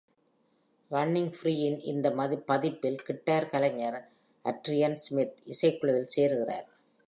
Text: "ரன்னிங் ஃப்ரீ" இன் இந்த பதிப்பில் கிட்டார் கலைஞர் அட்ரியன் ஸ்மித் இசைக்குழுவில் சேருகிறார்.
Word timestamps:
"ரன்னிங் 0.91 1.29
ஃப்ரீ" 1.31 1.53
இன் 1.59 1.79
இந்த 1.79 2.07
பதிப்பில் 2.45 2.99
கிட்டார் 3.03 3.49
கலைஞர் 3.49 3.99
அட்ரியன் 4.45 4.99
ஸ்மித் 5.05 5.39
இசைக்குழுவில் 5.45 6.11
சேருகிறார். 6.17 6.67